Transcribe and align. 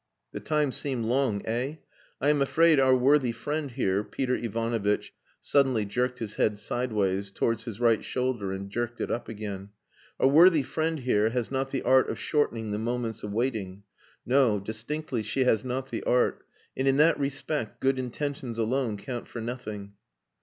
"The 0.31 0.39
time 0.39 0.71
seemed 0.71 1.05
long, 1.05 1.45
eh? 1.45 1.75
I 2.19 2.29
am 2.31 2.41
afraid 2.41 2.79
our 2.79 2.95
worthy 2.95 3.31
friend 3.31 3.69
here" 3.69 4.03
(Peter 4.03 4.33
Ivanovitch 4.33 5.13
suddenly 5.39 5.85
jerked 5.85 6.17
his 6.17 6.37
head 6.37 6.57
sideways 6.57 7.29
towards 7.29 7.65
his 7.65 7.79
right 7.79 8.03
shoulder 8.03 8.51
and 8.51 8.67
jerked 8.71 8.99
it 8.99 9.11
up 9.11 9.29
again), 9.29 9.69
"our 10.19 10.27
worthy 10.27 10.63
friend 10.63 11.01
here 11.01 11.29
has 11.29 11.51
not 11.51 11.69
the 11.69 11.83
art 11.83 12.09
of 12.09 12.17
shortening 12.17 12.71
the 12.71 12.79
moments 12.79 13.21
of 13.21 13.31
waiting. 13.31 13.83
No, 14.25 14.59
distinctly 14.59 15.21
she 15.21 15.43
has 15.43 15.63
not 15.63 15.91
the 15.91 16.01
art; 16.01 16.47
and 16.75 16.87
in 16.87 16.97
that 16.97 17.19
respect 17.19 17.79
good 17.79 17.99
intentions 17.99 18.57
alone 18.57 18.97
count 18.97 19.27
for 19.27 19.39
nothing." 19.39 19.93